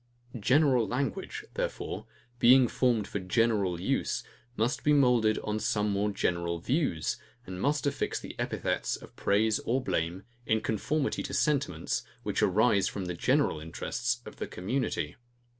[0.39, 2.07] General language, therefore,
[2.39, 4.23] being formed for general use,
[4.57, 9.59] must be moulded on some more general views, and must affix the epithets of praise
[9.59, 15.17] or blame, in conformity to sentiments, which arise from the general interests of the community.